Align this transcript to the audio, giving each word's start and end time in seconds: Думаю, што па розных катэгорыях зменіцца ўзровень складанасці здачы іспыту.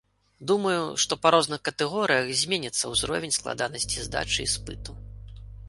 Думаю, 0.51 0.79
што 1.03 1.17
па 1.25 1.31
розных 1.35 1.59
катэгорыях 1.69 2.33
зменіцца 2.41 2.83
ўзровень 2.95 3.35
складанасці 3.39 3.97
здачы 4.09 4.39
іспыту. 4.51 4.91